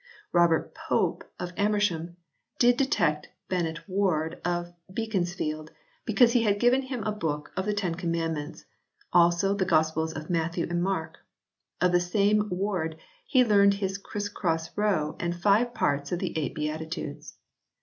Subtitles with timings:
[0.31, 2.17] Robert Pope of Amersham
[2.57, 5.69] "did detect Benet Ward of Beaconsfield
[6.05, 8.65] because he had given him a book of the Ten Commandments,
[9.13, 11.19] also the Gospels of Matthew and Mark.
[11.79, 16.35] Of the same Ward he learned his Christ cross row and five parts of the
[16.35, 17.37] eight beatitudes."